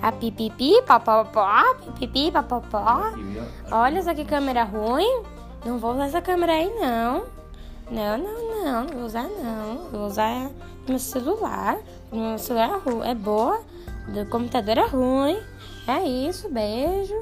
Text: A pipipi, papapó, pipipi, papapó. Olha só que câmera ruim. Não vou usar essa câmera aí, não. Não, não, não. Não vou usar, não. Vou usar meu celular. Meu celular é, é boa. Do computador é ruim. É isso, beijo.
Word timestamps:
A 0.00 0.12
pipipi, 0.12 0.80
papapó, 0.86 1.74
pipipi, 1.84 2.30
papapó. 2.30 3.12
Olha 3.70 4.02
só 4.02 4.14
que 4.14 4.24
câmera 4.24 4.64
ruim. 4.64 5.22
Não 5.64 5.78
vou 5.78 5.92
usar 5.92 6.06
essa 6.06 6.22
câmera 6.22 6.52
aí, 6.52 6.72
não. 6.80 7.24
Não, 7.90 8.18
não, 8.18 8.64
não. 8.64 8.84
Não 8.84 8.86
vou 8.86 9.04
usar, 9.04 9.28
não. 9.28 9.88
Vou 9.90 10.06
usar 10.06 10.50
meu 10.88 10.98
celular. 10.98 11.78
Meu 12.12 12.38
celular 12.38 12.80
é, 13.04 13.10
é 13.10 13.14
boa. 13.14 13.60
Do 14.08 14.26
computador 14.26 14.78
é 14.78 14.86
ruim. 14.86 15.38
É 15.86 16.02
isso, 16.06 16.48
beijo. 16.48 17.14